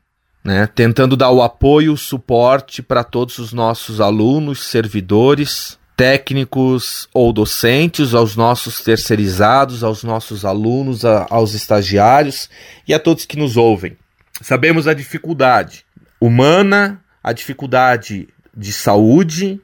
né? 0.44 0.66
tentando 0.66 1.16
dar 1.16 1.30
o 1.30 1.44
apoio, 1.44 1.94
o 1.94 1.98
suporte 1.98 2.82
para 2.82 3.04
todos 3.04 3.38
os 3.38 3.54
nossos 3.54 4.02
alunos, 4.02 4.64
servidores, 4.64 5.78
técnicos 6.00 7.10
ou 7.14 7.34
docentes, 7.34 8.14
aos 8.14 8.34
nossos 8.34 8.82
terceirizados, 8.82 9.84
aos 9.84 10.02
nossos 10.02 10.46
alunos, 10.46 11.04
a, 11.04 11.28
aos 11.30 11.54
estagiários 11.54 12.50
e 12.88 12.94
a 12.94 13.00
todos 13.00 13.26
que 13.26 13.38
nos 13.38 13.58
ouvem. 13.58 13.98
Sabemos 14.42 14.88
a 14.88 14.94
dificuldade 14.94 15.86
humana, 16.18 17.02
a 17.22 17.34
dificuldade 17.34 18.30
de 18.56 18.72
saúde, 18.72 19.60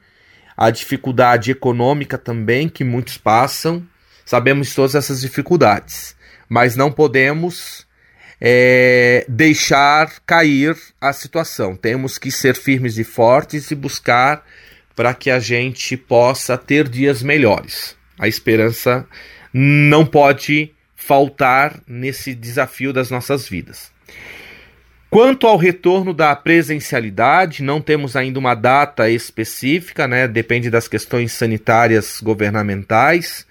a 0.57 0.69
dificuldade 0.69 1.51
econômica 1.51 2.17
também 2.17 2.67
que 2.67 2.83
muitos 2.83 3.17
passam. 3.17 3.81
Sabemos 4.25 4.75
todas 4.75 4.93
essas 4.93 5.21
dificuldades, 5.21 6.17
mas 6.49 6.75
não 6.75 6.91
podemos 6.91 7.87
é, 8.41 9.25
deixar 9.29 10.19
cair 10.25 10.75
a 10.99 11.13
situação. 11.13 11.77
Temos 11.77 12.17
que 12.17 12.29
ser 12.29 12.57
firmes 12.57 12.97
e 12.97 13.05
fortes 13.05 13.71
e 13.71 13.75
buscar 13.75 14.43
para 14.95 15.13
que 15.13 15.29
a 15.29 15.39
gente 15.39 15.97
possa 15.97 16.57
ter 16.57 16.87
dias 16.87 17.21
melhores. 17.21 17.95
A 18.17 18.27
esperança 18.27 19.05
não 19.53 20.05
pode 20.05 20.71
faltar 20.95 21.79
nesse 21.87 22.33
desafio 22.33 22.91
das 22.91 23.11
nossas 23.11 23.47
vidas. 23.47 23.93
Quanto 25.09 25.47
ao 25.47 25.55
retorno 25.55 26.13
da 26.13 26.35
presencialidade, 26.35 27.63
não 27.63 27.79
temos 27.79 28.15
ainda 28.15 28.39
uma 28.39 28.55
data 28.55 29.09
específica, 29.09 30.07
né? 30.07 30.27
Depende 30.27 30.69
das 30.69 30.87
questões 30.87 31.31
sanitárias 31.31 32.19
governamentais, 32.21 33.45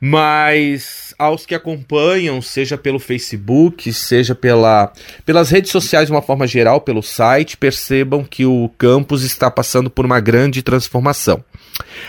mas 0.00 1.14
aos 1.18 1.46
que 1.46 1.54
acompanham, 1.54 2.42
seja 2.42 2.76
pelo 2.76 2.98
Facebook, 2.98 3.92
seja 3.92 4.34
pela, 4.34 4.92
pelas 5.24 5.50
redes 5.50 5.70
sociais 5.70 6.06
de 6.06 6.12
uma 6.12 6.22
forma 6.22 6.46
geral, 6.46 6.80
pelo 6.80 7.02
site, 7.02 7.56
percebam 7.56 8.24
que 8.24 8.44
o 8.44 8.70
campus 8.76 9.22
está 9.22 9.50
passando 9.50 9.90
por 9.90 10.04
uma 10.04 10.20
grande 10.20 10.62
transformação. 10.62 11.42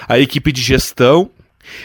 A 0.07 0.19
equipe 0.19 0.51
de 0.51 0.61
gestão, 0.61 1.29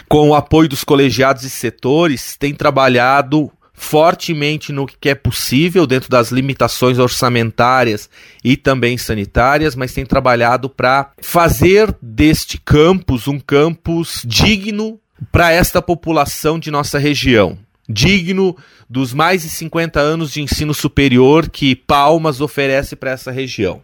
com 0.08 0.30
o 0.30 0.34
apoio 0.34 0.68
dos 0.68 0.84
colegiados 0.84 1.44
e 1.44 1.50
setores, 1.50 2.36
tem 2.36 2.54
trabalhado 2.54 3.50
fortemente 3.74 4.70
no 4.72 4.86
que 4.86 5.08
é 5.08 5.14
possível 5.14 5.86
dentro 5.86 6.08
das 6.08 6.30
limitações 6.30 6.98
orçamentárias 6.98 8.08
e 8.44 8.56
também 8.56 8.96
sanitárias, 8.96 9.74
mas 9.74 9.92
tem 9.92 10.06
trabalhado 10.06 10.70
para 10.70 11.10
fazer 11.20 11.92
deste 12.00 12.58
campus 12.58 13.26
um 13.26 13.40
campus 13.40 14.22
digno 14.24 15.00
para 15.30 15.52
esta 15.52 15.80
população 15.80 16.58
de 16.58 16.70
nossa 16.70 16.98
região. 16.98 17.58
Digno 17.88 18.56
dos 18.88 19.12
mais 19.12 19.42
de 19.42 19.48
50 19.48 20.00
anos 20.00 20.32
de 20.32 20.42
ensino 20.42 20.74
superior 20.74 21.48
que 21.48 21.74
Palmas 21.74 22.40
oferece 22.40 22.96
para 22.96 23.12
essa 23.12 23.30
região. 23.30 23.82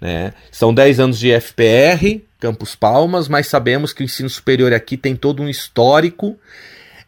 Né? 0.00 0.32
São 0.50 0.74
10 0.74 1.00
anos 1.00 1.18
de 1.18 1.30
FPR, 1.40 2.20
Campus 2.38 2.74
Palmas, 2.74 3.28
mas 3.28 3.46
sabemos 3.46 3.92
que 3.92 4.02
o 4.02 4.04
ensino 4.04 4.28
superior 4.28 4.72
aqui 4.72 4.96
tem 4.96 5.16
todo 5.16 5.42
um 5.42 5.48
histórico. 5.48 6.38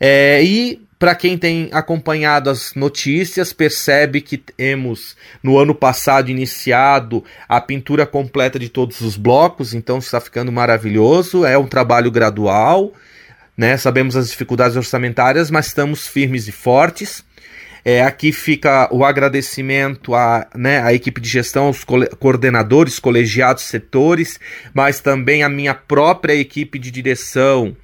É, 0.00 0.42
e 0.42 0.80
para 0.98 1.14
quem 1.14 1.36
tem 1.36 1.68
acompanhado 1.72 2.48
as 2.48 2.74
notícias, 2.74 3.52
percebe 3.52 4.22
que 4.22 4.38
temos 4.38 5.14
no 5.42 5.58
ano 5.58 5.74
passado 5.74 6.30
iniciado 6.30 7.22
a 7.46 7.60
pintura 7.60 8.06
completa 8.06 8.58
de 8.58 8.70
todos 8.70 9.02
os 9.02 9.16
blocos, 9.16 9.74
então 9.74 9.98
está 9.98 10.20
ficando 10.20 10.50
maravilhoso. 10.50 11.44
É 11.44 11.58
um 11.58 11.66
trabalho 11.66 12.10
gradual, 12.10 12.92
né? 13.56 13.76
Sabemos 13.76 14.16
as 14.16 14.30
dificuldades 14.30 14.76
orçamentárias, 14.76 15.50
mas 15.50 15.66
estamos 15.66 16.06
firmes 16.06 16.46
e 16.48 16.52
fortes. 16.52 17.24
É, 17.84 18.02
aqui 18.02 18.32
fica 18.32 18.88
o 18.92 19.04
agradecimento 19.04 20.12
à, 20.12 20.48
né, 20.56 20.82
à 20.82 20.92
equipe 20.92 21.20
de 21.20 21.28
gestão, 21.28 21.66
aos 21.66 21.84
coordenadores, 22.18 22.98
colegiados, 22.98 23.62
setores, 23.62 24.40
mas 24.74 24.98
também 24.98 25.44
à 25.44 25.48
minha 25.48 25.72
própria 25.72 26.34
equipe 26.34 26.80
de 26.80 26.90
direção 26.90 27.76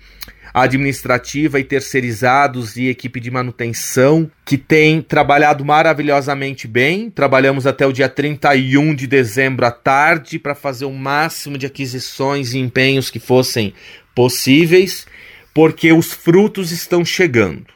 administrativa 0.52 1.58
e 1.58 1.64
terceirizados 1.64 2.76
e 2.76 2.88
equipe 2.88 3.18
de 3.20 3.30
manutenção 3.30 4.30
que 4.44 4.58
tem 4.58 5.00
trabalhado 5.00 5.64
maravilhosamente 5.64 6.68
bem. 6.68 7.08
Trabalhamos 7.08 7.66
até 7.66 7.86
o 7.86 7.92
dia 7.92 8.08
31 8.08 8.94
de 8.94 9.06
dezembro 9.06 9.64
à 9.64 9.70
tarde 9.70 10.38
para 10.38 10.54
fazer 10.54 10.84
o 10.84 10.92
máximo 10.92 11.56
de 11.56 11.64
aquisições 11.64 12.52
e 12.52 12.58
empenhos 12.58 13.10
que 13.10 13.18
fossem 13.18 13.72
possíveis, 14.14 15.06
porque 15.54 15.92
os 15.92 16.12
frutos 16.12 16.72
estão 16.72 17.04
chegando, 17.04 17.66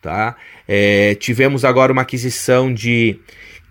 tá? 0.00 0.36
É, 0.66 1.14
tivemos 1.14 1.64
agora 1.64 1.92
uma 1.92 2.02
aquisição 2.02 2.72
de 2.72 3.18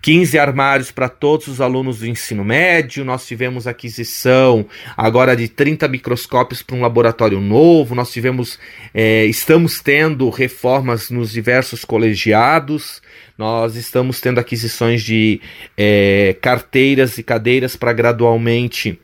15 0.02 0.36
armários 0.36 0.90
para 0.90 1.08
todos 1.08 1.46
os 1.46 1.60
alunos 1.60 2.00
do 2.00 2.06
ensino 2.08 2.44
médio. 2.44 3.04
Nós 3.04 3.24
tivemos 3.24 3.68
aquisição 3.68 4.66
agora 4.96 5.36
de 5.36 5.48
30 5.48 5.86
microscópios 5.86 6.60
para 6.60 6.76
um 6.76 6.82
laboratório 6.82 7.40
novo. 7.40 7.94
Nós 7.94 8.10
tivemos, 8.12 8.58
é, 8.92 9.24
estamos 9.26 9.80
tendo 9.80 10.28
reformas 10.28 11.08
nos 11.08 11.30
diversos 11.30 11.84
colegiados. 11.84 13.00
Nós 13.38 13.76
estamos 13.76 14.20
tendo 14.20 14.40
aquisições 14.40 15.02
de 15.02 15.40
é, 15.78 16.36
carteiras 16.40 17.16
e 17.16 17.22
cadeiras 17.22 17.76
para 17.76 17.92
gradualmente 17.92 19.00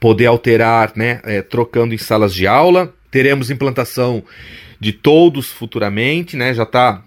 poder 0.00 0.26
alterar, 0.26 0.92
né, 0.94 1.20
é, 1.24 1.42
trocando 1.42 1.94
em 1.94 1.98
salas 1.98 2.32
de 2.32 2.46
aula. 2.46 2.94
Teremos 3.12 3.48
implantação 3.48 4.24
de 4.80 4.92
todos 4.92 5.52
futuramente, 5.52 6.36
né? 6.36 6.52
Já 6.52 6.64
está 6.64 7.04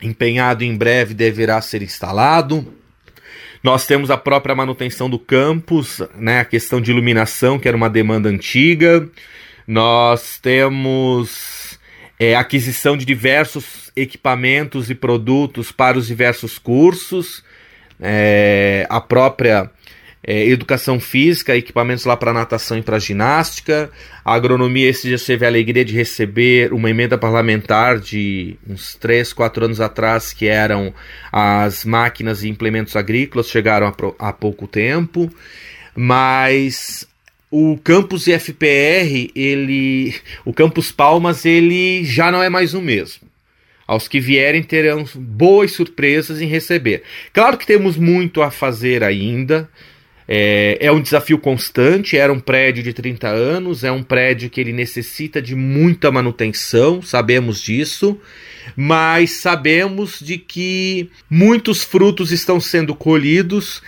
empenhado 0.00 0.64
em 0.64 0.76
breve 0.76 1.14
deverá 1.14 1.60
ser 1.60 1.82
instalado. 1.82 2.72
Nós 3.62 3.86
temos 3.86 4.10
a 4.10 4.16
própria 4.16 4.54
manutenção 4.54 5.08
do 5.08 5.18
campus, 5.18 6.02
né, 6.14 6.40
a 6.40 6.44
questão 6.44 6.80
de 6.80 6.90
iluminação, 6.90 7.58
que 7.58 7.66
era 7.66 7.76
uma 7.76 7.88
demanda 7.88 8.28
antiga. 8.28 9.08
Nós 9.66 10.38
temos 10.38 11.78
é, 12.18 12.34
aquisição 12.34 12.96
de 12.96 13.06
diversos 13.06 13.90
equipamentos 13.96 14.90
e 14.90 14.94
produtos 14.94 15.72
para 15.72 15.96
os 15.96 16.06
diversos 16.06 16.58
cursos. 16.58 17.42
É, 18.00 18.86
a 18.90 19.00
própria 19.00 19.70
é, 20.26 20.46
educação 20.48 20.98
física, 20.98 21.54
equipamentos 21.54 22.06
lá 22.06 22.16
para 22.16 22.32
natação 22.32 22.78
e 22.78 22.82
para 22.82 22.98
ginástica. 22.98 23.90
A 24.24 24.32
agronomia, 24.32 24.88
esse 24.88 25.06
dia 25.06 25.18
teve 25.18 25.44
a 25.44 25.48
alegria 25.48 25.84
de 25.84 25.94
receber 25.94 26.72
uma 26.72 26.88
emenda 26.88 27.18
parlamentar 27.18 27.98
de 27.98 28.56
uns 28.66 28.94
3, 28.94 29.34
4 29.34 29.66
anos 29.66 29.80
atrás, 29.82 30.32
que 30.32 30.46
eram 30.46 30.94
as 31.30 31.84
máquinas 31.84 32.42
e 32.42 32.48
implementos 32.48 32.96
agrícolas, 32.96 33.50
chegaram 33.50 33.86
há, 33.86 34.28
há 34.28 34.32
pouco 34.32 34.66
tempo. 34.66 35.30
Mas 35.94 37.06
o 37.50 37.78
campus 37.84 38.26
IFPR, 38.26 39.30
ele, 39.34 40.14
o 40.44 40.54
campus 40.54 40.90
Palmas, 40.90 41.44
ele 41.44 42.02
já 42.02 42.32
não 42.32 42.42
é 42.42 42.48
mais 42.48 42.72
o 42.72 42.80
mesmo. 42.80 43.28
Aos 43.86 44.08
que 44.08 44.18
vierem 44.18 44.62
terão 44.62 45.04
boas 45.14 45.72
surpresas 45.72 46.40
em 46.40 46.46
receber. 46.46 47.02
Claro 47.30 47.58
que 47.58 47.66
temos 47.66 47.98
muito 47.98 48.40
a 48.40 48.50
fazer 48.50 49.04
ainda. 49.04 49.68
É, 50.26 50.78
é 50.80 50.90
um 50.90 51.02
desafio 51.02 51.38
constante, 51.38 52.16
era 52.16 52.32
um 52.32 52.40
prédio 52.40 52.82
de 52.82 52.92
30 52.92 53.28
anos, 53.28 53.84
é 53.84 53.92
um 53.92 54.02
prédio 54.02 54.48
que 54.48 54.60
ele 54.60 54.72
necessita 54.72 55.40
de 55.40 55.54
muita 55.54 56.10
manutenção, 56.10 57.02
sabemos 57.02 57.60
disso, 57.60 58.18
mas 58.74 59.32
sabemos 59.32 60.18
de 60.20 60.38
que 60.38 61.10
muitos 61.28 61.82
frutos 61.82 62.32
estão 62.32 62.58
sendo 62.58 62.94
colhidos 62.94 63.82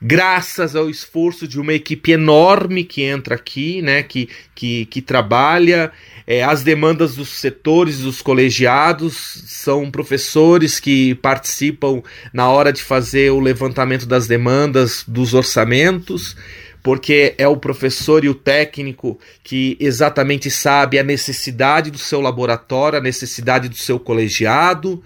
graças 0.00 0.74
ao 0.74 0.88
esforço 0.88 1.46
de 1.46 1.60
uma 1.60 1.74
equipe 1.74 2.12
enorme 2.12 2.84
que 2.84 3.02
entra 3.02 3.34
aqui, 3.34 3.82
né, 3.82 4.02
que, 4.02 4.28
que, 4.54 4.86
que 4.86 5.02
trabalha, 5.02 5.92
é, 6.26 6.42
as 6.42 6.62
demandas 6.62 7.14
dos 7.14 7.28
setores, 7.28 7.98
dos 7.98 8.22
colegiados, 8.22 9.42
são 9.46 9.90
professores 9.90 10.80
que 10.80 11.14
participam 11.16 12.02
na 12.32 12.48
hora 12.48 12.72
de 12.72 12.82
fazer 12.82 13.30
o 13.30 13.40
levantamento 13.40 14.06
das 14.06 14.26
demandas, 14.26 15.04
dos 15.06 15.34
orçamentos, 15.34 16.36
porque 16.82 17.34
é 17.36 17.46
o 17.46 17.58
professor 17.58 18.24
e 18.24 18.28
o 18.28 18.34
técnico 18.34 19.18
que 19.44 19.76
exatamente 19.78 20.50
sabe 20.50 20.98
a 20.98 21.02
necessidade 21.02 21.90
do 21.90 21.98
seu 21.98 22.22
laboratório, 22.22 22.98
a 22.98 23.02
necessidade 23.02 23.68
do 23.68 23.76
seu 23.76 24.00
colegiado 24.00 25.02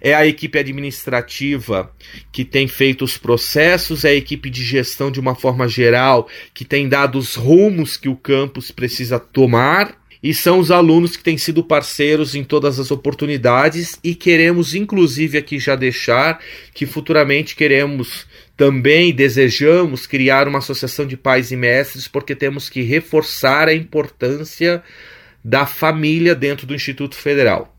é 0.00 0.14
a 0.14 0.26
equipe 0.26 0.58
administrativa 0.58 1.92
que 2.32 2.44
tem 2.44 2.68
feito 2.68 3.04
os 3.04 3.16
processos, 3.16 4.04
é 4.04 4.10
a 4.10 4.14
equipe 4.14 4.50
de 4.50 4.62
gestão 4.62 5.10
de 5.10 5.20
uma 5.20 5.34
forma 5.34 5.68
geral 5.68 6.28
que 6.54 6.64
tem 6.64 6.88
dado 6.88 7.18
os 7.18 7.34
rumos 7.34 7.96
que 7.96 8.08
o 8.08 8.16
campus 8.16 8.70
precisa 8.70 9.18
tomar. 9.18 10.04
E 10.22 10.34
são 10.34 10.58
os 10.58 10.70
alunos 10.70 11.16
que 11.16 11.22
têm 11.22 11.38
sido 11.38 11.62
parceiros 11.62 12.34
em 12.34 12.42
todas 12.42 12.80
as 12.80 12.90
oportunidades 12.90 13.96
e 14.02 14.14
queremos, 14.14 14.74
inclusive, 14.74 15.38
aqui 15.38 15.58
já 15.58 15.76
deixar 15.76 16.40
que 16.74 16.86
futuramente 16.86 17.54
queremos 17.54 18.26
também 18.56 19.12
desejamos 19.12 20.06
criar 20.06 20.48
uma 20.48 20.58
associação 20.58 21.06
de 21.06 21.16
pais 21.16 21.52
e 21.52 21.56
mestres, 21.56 22.08
porque 22.08 22.34
temos 22.34 22.70
que 22.70 22.80
reforçar 22.80 23.68
a 23.68 23.74
importância 23.74 24.82
da 25.44 25.66
família 25.66 26.34
dentro 26.34 26.66
do 26.66 26.74
Instituto 26.74 27.14
Federal. 27.14 27.75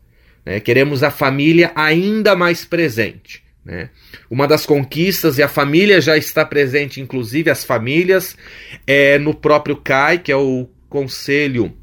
Né? 0.48 0.60
Queremos 0.60 1.02
a 1.02 1.10
família 1.10 1.70
ainda 1.74 2.34
mais 2.34 2.64
presente. 2.64 3.42
Né? 3.62 3.90
Uma 4.30 4.48
das 4.48 4.64
conquistas, 4.64 5.36
e 5.36 5.42
a 5.42 5.48
família 5.48 6.00
já 6.00 6.16
está 6.16 6.42
presente, 6.42 7.02
inclusive 7.02 7.50
as 7.50 7.64
famílias, 7.64 8.34
é 8.86 9.18
no 9.18 9.34
próprio 9.34 9.76
CAI, 9.76 10.16
que 10.16 10.32
é 10.32 10.36
o 10.36 10.66
Conselho 10.88 11.76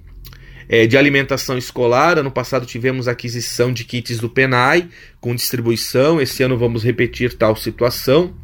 é, 0.67 0.88
de 0.88 0.97
Alimentação 0.97 1.60
Escolar. 1.60 2.17
Ano 2.17 2.32
passado 2.32 2.65
tivemos 2.65 3.08
aquisição 3.08 3.71
de 3.71 3.84
kits 3.84 4.17
do 4.17 4.32
PENAI 4.32 4.89
com 5.21 5.36
distribuição, 5.36 6.19
esse 6.19 6.41
ano 6.41 6.58
vamos 6.58 6.84
repetir 6.84 7.36
tal 7.36 7.56
situação. 7.56 8.36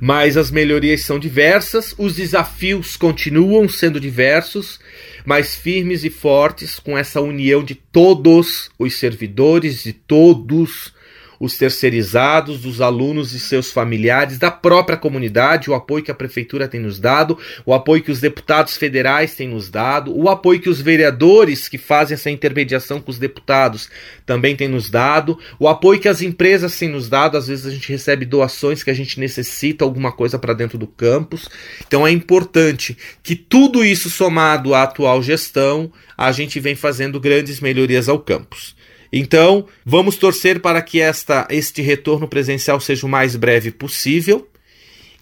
Mas 0.00 0.36
as 0.36 0.50
melhorias 0.50 1.02
são 1.02 1.18
diversas, 1.18 1.94
os 1.98 2.14
desafios 2.14 2.96
continuam 2.96 3.68
sendo 3.68 4.00
diversos 4.00 4.80
mais 5.24 5.54
firmes 5.54 6.04
e 6.04 6.10
fortes 6.10 6.78
com 6.78 6.96
essa 6.96 7.20
união 7.20 7.62
de 7.62 7.74
todos 7.74 8.70
os 8.78 8.98
servidores, 8.98 9.82
de 9.82 9.92
todos 9.92 10.92
os 11.40 11.56
terceirizados, 11.56 12.60
dos 12.60 12.82
alunos 12.82 13.32
e 13.32 13.40
seus 13.40 13.72
familiares, 13.72 14.38
da 14.38 14.50
própria 14.50 14.98
comunidade, 14.98 15.70
o 15.70 15.74
apoio 15.74 16.04
que 16.04 16.10
a 16.10 16.14
prefeitura 16.14 16.68
tem 16.68 16.78
nos 16.78 17.00
dado, 17.00 17.38
o 17.64 17.72
apoio 17.72 18.02
que 18.02 18.10
os 18.10 18.20
deputados 18.20 18.76
federais 18.76 19.34
têm 19.34 19.48
nos 19.48 19.70
dado, 19.70 20.14
o 20.14 20.28
apoio 20.28 20.60
que 20.60 20.68
os 20.68 20.82
vereadores 20.82 21.66
que 21.66 21.78
fazem 21.78 22.14
essa 22.14 22.30
intermediação 22.30 23.00
com 23.00 23.10
os 23.10 23.18
deputados 23.18 23.88
também 24.26 24.54
têm 24.54 24.68
nos 24.68 24.90
dado, 24.90 25.38
o 25.58 25.66
apoio 25.66 25.98
que 25.98 26.08
as 26.08 26.20
empresas 26.20 26.78
têm 26.78 26.90
nos 26.90 27.08
dado, 27.08 27.38
às 27.38 27.48
vezes 27.48 27.64
a 27.64 27.70
gente 27.70 27.90
recebe 27.90 28.26
doações 28.26 28.82
que 28.82 28.90
a 28.90 28.94
gente 28.94 29.18
necessita 29.18 29.82
alguma 29.82 30.12
coisa 30.12 30.38
para 30.38 30.52
dentro 30.52 30.76
do 30.76 30.86
campus. 30.86 31.48
Então 31.86 32.06
é 32.06 32.10
importante 32.10 32.98
que 33.22 33.34
tudo 33.34 33.82
isso 33.82 34.10
somado 34.10 34.74
à 34.74 34.82
atual 34.82 35.22
gestão, 35.22 35.90
a 36.18 36.32
gente 36.32 36.60
vem 36.60 36.74
fazendo 36.74 37.18
grandes 37.18 37.60
melhorias 37.60 38.10
ao 38.10 38.18
campus. 38.18 38.78
Então, 39.12 39.66
vamos 39.84 40.16
torcer 40.16 40.60
para 40.60 40.80
que 40.82 41.00
esta, 41.00 41.46
este 41.50 41.82
retorno 41.82 42.28
presencial 42.28 42.78
seja 42.80 43.06
o 43.06 43.08
mais 43.08 43.34
breve 43.34 43.70
possível 43.70 44.48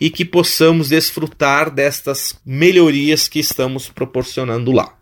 e 0.01 0.11
que 0.11 0.24
possamos 0.24 0.90
desfrutar 0.90 1.70
destas 1.70 2.38
melhorias 2.44 3.29
que 3.29 3.38
estamos 3.38 3.88
proporcionando 3.88 4.70
lá. 4.72 4.98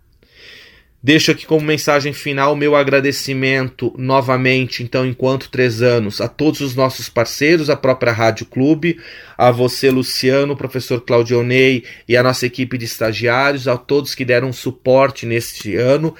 Deixo 1.02 1.30
aqui 1.30 1.46
como 1.46 1.64
mensagem 1.64 2.12
final 2.12 2.56
meu 2.56 2.74
agradecimento 2.74 3.94
novamente, 3.96 4.82
então, 4.82 5.06
enquanto 5.06 5.50
três 5.50 5.80
anos, 5.80 6.20
a 6.20 6.26
todos 6.26 6.60
os 6.60 6.74
nossos 6.74 7.08
parceiros, 7.08 7.70
a 7.70 7.76
própria 7.76 8.12
Rádio 8.12 8.46
Clube, 8.46 8.98
a 9.38 9.52
você, 9.52 9.88
Luciano, 9.88 10.56
professor 10.56 11.00
Claudionei 11.02 11.84
e 12.08 12.16
a 12.16 12.24
nossa 12.24 12.46
equipe 12.46 12.76
de 12.76 12.86
estagiários, 12.86 13.68
a 13.68 13.76
todos 13.76 14.16
que 14.16 14.24
deram 14.24 14.52
suporte 14.52 15.26
neste 15.26 15.76
ano, 15.76 16.12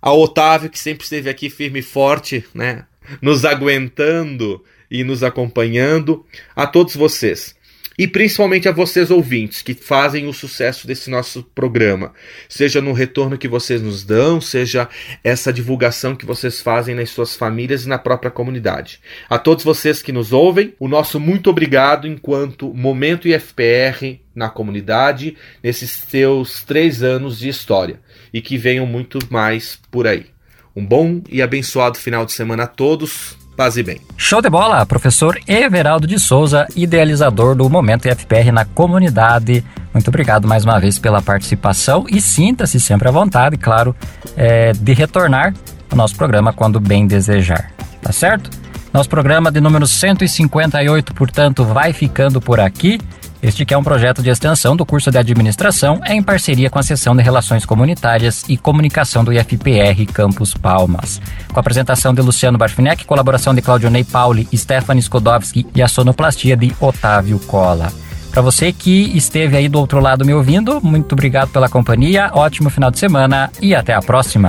ao 0.00 0.20
Otávio, 0.20 0.70
que 0.70 0.78
sempre 0.78 1.04
esteve 1.04 1.28
aqui 1.28 1.50
firme 1.50 1.80
e 1.80 1.82
forte, 1.82 2.44
né, 2.54 2.84
nos 3.20 3.44
aguentando 3.44 4.62
e 4.90 5.02
nos 5.04 5.22
acompanhando, 5.22 6.24
a 6.54 6.66
todos 6.66 6.94
vocês. 6.94 7.56
E 7.98 8.06
principalmente 8.06 8.68
a 8.68 8.72
vocês 8.72 9.10
ouvintes 9.10 9.62
que 9.62 9.72
fazem 9.72 10.26
o 10.26 10.32
sucesso 10.32 10.86
desse 10.86 11.08
nosso 11.08 11.42
programa, 11.42 12.12
seja 12.46 12.82
no 12.82 12.92
retorno 12.92 13.38
que 13.38 13.48
vocês 13.48 13.80
nos 13.80 14.04
dão, 14.04 14.38
seja 14.38 14.86
essa 15.24 15.50
divulgação 15.50 16.14
que 16.14 16.26
vocês 16.26 16.60
fazem 16.60 16.94
nas 16.94 17.08
suas 17.08 17.34
famílias 17.34 17.86
e 17.86 17.88
na 17.88 17.98
própria 17.98 18.30
comunidade. 18.30 19.00
A 19.30 19.38
todos 19.38 19.64
vocês 19.64 20.02
que 20.02 20.12
nos 20.12 20.30
ouvem, 20.30 20.74
o 20.78 20.88
nosso 20.88 21.18
muito 21.18 21.48
obrigado 21.48 22.06
enquanto 22.06 22.74
Momento 22.74 23.28
IFPR 23.28 24.20
na 24.34 24.50
comunidade 24.50 25.34
nesses 25.62 25.90
seus 25.90 26.62
três 26.64 27.02
anos 27.02 27.38
de 27.38 27.48
história 27.48 27.98
e 28.32 28.40
que 28.40 28.58
venham 28.58 28.86
muito 28.86 29.18
mais 29.30 29.78
por 29.90 30.06
aí. 30.06 30.26
Um 30.74 30.84
bom 30.84 31.22
e 31.28 31.40
abençoado 31.40 31.98
final 31.98 32.26
de 32.26 32.32
semana 32.32 32.64
a 32.64 32.66
todos. 32.66 33.36
Paz 33.56 33.78
e 33.78 33.82
bem. 33.82 33.98
Show 34.18 34.42
de 34.42 34.50
bola, 34.50 34.84
professor 34.84 35.40
Everaldo 35.48 36.06
de 36.06 36.18
Souza, 36.18 36.66
idealizador 36.76 37.54
do 37.54 37.70
Momento 37.70 38.06
IFPR 38.06 38.52
na 38.52 38.66
comunidade. 38.66 39.64
Muito 39.94 40.08
obrigado 40.08 40.46
mais 40.46 40.62
uma 40.62 40.78
vez 40.78 40.98
pela 40.98 41.22
participação 41.22 42.04
e 42.10 42.20
sinta-se 42.20 42.78
sempre 42.78 43.08
à 43.08 43.10
vontade, 43.10 43.56
claro, 43.56 43.96
é, 44.36 44.72
de 44.72 44.92
retornar 44.92 45.54
ao 45.90 45.96
nosso 45.96 46.14
programa 46.16 46.52
quando 46.52 46.78
bem 46.78 47.06
desejar. 47.06 47.72
Tá 48.02 48.12
certo? 48.12 48.50
Nosso 48.92 49.08
programa 49.08 49.50
de 49.50 49.60
número 49.60 49.86
158, 49.86 51.14
portanto, 51.14 51.64
vai 51.64 51.94
ficando 51.94 52.40
por 52.42 52.60
aqui. 52.60 53.00
Este 53.46 53.64
que 53.64 53.72
é 53.72 53.78
um 53.78 53.84
projeto 53.84 54.24
de 54.24 54.28
extensão 54.28 54.74
do 54.74 54.84
curso 54.84 55.08
de 55.08 55.18
administração 55.18 56.00
é 56.04 56.12
em 56.12 56.20
parceria 56.20 56.68
com 56.68 56.80
a 56.80 56.82
seção 56.82 57.14
de 57.14 57.22
Relações 57.22 57.64
Comunitárias 57.64 58.44
e 58.48 58.56
Comunicação 58.56 59.22
do 59.22 59.32
IFPR 59.32 60.04
Campus 60.12 60.52
Palmas. 60.52 61.22
Com 61.52 61.56
a 61.56 61.60
apresentação 61.60 62.12
de 62.12 62.20
Luciano 62.20 62.58
Barfinec, 62.58 63.04
colaboração 63.04 63.54
de 63.54 63.62
Claudio 63.62 63.88
Ney 63.88 64.02
Pauli, 64.02 64.48
Stephanie 64.52 65.00
Skodowski 65.00 65.64
e 65.76 65.80
a 65.80 65.86
sonoplastia 65.86 66.56
de 66.56 66.74
Otávio 66.80 67.38
Cola. 67.38 67.92
Para 68.32 68.42
você 68.42 68.72
que 68.72 69.16
esteve 69.16 69.56
aí 69.56 69.68
do 69.68 69.78
outro 69.78 70.00
lado 70.00 70.24
me 70.24 70.34
ouvindo, 70.34 70.80
muito 70.82 71.12
obrigado 71.12 71.50
pela 71.50 71.68
companhia, 71.68 72.32
ótimo 72.32 72.68
final 72.68 72.90
de 72.90 72.98
semana 72.98 73.48
e 73.62 73.76
até 73.76 73.94
a 73.94 74.02
próxima. 74.02 74.48